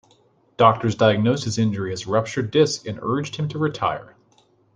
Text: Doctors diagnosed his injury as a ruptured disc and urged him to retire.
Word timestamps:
Doctors 0.57 0.95
diagnosed 0.95 1.43
his 1.43 1.59
injury 1.59 1.93
as 1.93 2.07
a 2.07 2.09
ruptured 2.09 2.49
disc 2.49 2.87
and 2.87 2.97
urged 3.03 3.35
him 3.35 3.47
to 3.49 3.59
retire. 3.59 4.15